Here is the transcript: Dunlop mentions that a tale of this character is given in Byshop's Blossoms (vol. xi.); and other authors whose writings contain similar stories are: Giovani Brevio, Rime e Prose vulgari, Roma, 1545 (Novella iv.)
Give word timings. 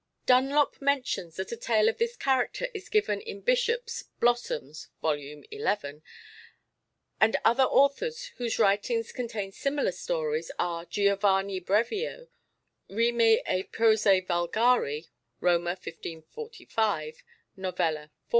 Dunlop 0.25 0.81
mentions 0.81 1.35
that 1.35 1.51
a 1.51 1.55
tale 1.55 1.87
of 1.87 1.99
this 1.99 2.15
character 2.17 2.69
is 2.73 2.89
given 2.89 3.21
in 3.21 3.43
Byshop's 3.43 4.05
Blossoms 4.19 4.87
(vol. 4.99 5.15
xi.); 5.17 6.01
and 7.21 7.37
other 7.45 7.65
authors 7.65 8.25
whose 8.37 8.57
writings 8.57 9.11
contain 9.11 9.51
similar 9.51 9.91
stories 9.91 10.49
are: 10.57 10.85
Giovani 10.87 11.59
Brevio, 11.63 12.29
Rime 12.89 13.43
e 13.47 13.61
Prose 13.71 14.23
vulgari, 14.27 15.09
Roma, 15.39 15.77
1545 15.79 17.21
(Novella 17.55 18.03
iv.) 18.05 18.09